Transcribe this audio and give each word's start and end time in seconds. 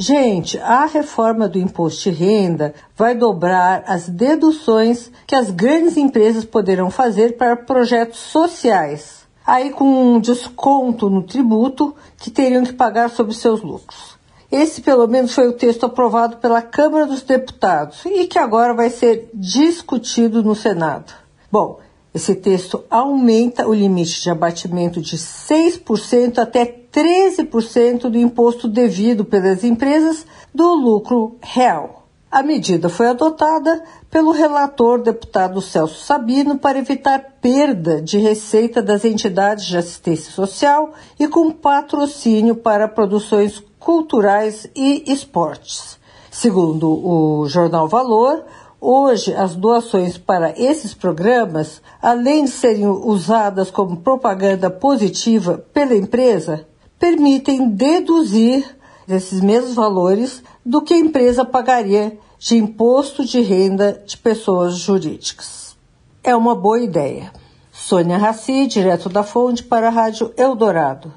Gente, 0.00 0.56
a 0.60 0.86
reforma 0.86 1.48
do 1.48 1.58
imposto 1.58 2.08
de 2.08 2.10
renda 2.10 2.72
vai 2.96 3.16
dobrar 3.16 3.82
as 3.84 4.08
deduções 4.08 5.10
que 5.26 5.34
as 5.34 5.50
grandes 5.50 5.96
empresas 5.96 6.44
poderão 6.44 6.88
fazer 6.88 7.36
para 7.36 7.56
projetos 7.56 8.20
sociais, 8.20 9.26
aí 9.44 9.70
com 9.70 10.14
um 10.14 10.20
desconto 10.20 11.10
no 11.10 11.24
tributo 11.24 11.96
que 12.16 12.30
teriam 12.30 12.62
que 12.62 12.72
pagar 12.72 13.10
sobre 13.10 13.34
seus 13.34 13.60
lucros. 13.60 14.16
Esse, 14.52 14.80
pelo 14.82 15.08
menos, 15.08 15.34
foi 15.34 15.48
o 15.48 15.52
texto 15.52 15.86
aprovado 15.86 16.36
pela 16.36 16.62
Câmara 16.62 17.04
dos 17.04 17.22
Deputados 17.22 18.04
e 18.06 18.28
que 18.28 18.38
agora 18.38 18.72
vai 18.72 18.90
ser 18.90 19.28
discutido 19.34 20.44
no 20.44 20.54
Senado. 20.54 21.12
Bom, 21.50 21.80
esse 22.14 22.36
texto 22.36 22.84
aumenta 22.88 23.66
o 23.66 23.74
limite 23.74 24.22
de 24.22 24.30
abatimento 24.30 25.00
de 25.00 25.16
6% 25.16 26.38
até 26.38 26.64
13% 26.98 28.10
do 28.10 28.18
imposto 28.18 28.66
devido 28.66 29.24
pelas 29.24 29.62
empresas 29.62 30.26
do 30.52 30.74
lucro 30.74 31.36
real. 31.40 32.08
A 32.28 32.42
medida 32.42 32.88
foi 32.88 33.06
adotada 33.06 33.84
pelo 34.10 34.32
relator 34.32 35.00
deputado 35.00 35.62
Celso 35.62 36.04
Sabino 36.04 36.58
para 36.58 36.78
evitar 36.78 37.36
perda 37.40 38.02
de 38.02 38.18
receita 38.18 38.82
das 38.82 39.04
entidades 39.04 39.64
de 39.66 39.78
assistência 39.78 40.32
social 40.32 40.92
e 41.20 41.28
com 41.28 41.52
patrocínio 41.52 42.56
para 42.56 42.88
produções 42.88 43.62
culturais 43.78 44.68
e 44.74 45.04
esportes. 45.06 46.00
Segundo 46.32 46.90
o 46.90 47.46
jornal 47.48 47.86
Valor, 47.86 48.44
Hoje, 48.80 49.34
as 49.34 49.56
doações 49.56 50.16
para 50.16 50.54
esses 50.56 50.94
programas, 50.94 51.82
além 52.00 52.44
de 52.44 52.50
serem 52.52 52.86
usadas 52.86 53.72
como 53.72 53.96
propaganda 53.96 54.70
positiva 54.70 55.58
pela 55.72 55.96
empresa, 55.96 56.64
permitem 56.98 57.68
deduzir 57.70 58.76
esses 59.08 59.40
mesmos 59.40 59.74
valores 59.74 60.42
do 60.64 60.82
que 60.82 60.94
a 60.94 60.98
empresa 60.98 61.44
pagaria 61.44 62.18
de 62.38 62.56
imposto 62.56 63.24
de 63.24 63.40
renda 63.40 64.02
de 64.06 64.16
pessoas 64.16 64.76
jurídicas. 64.76 65.76
É 66.22 66.36
uma 66.36 66.54
boa 66.54 66.80
ideia. 66.80 67.32
Sônia 67.72 68.18
Raci, 68.18 68.66
direto 68.66 69.08
da 69.08 69.22
Fonte, 69.22 69.62
para 69.62 69.88
a 69.88 69.90
Rádio 69.90 70.32
Eldorado. 70.36 71.12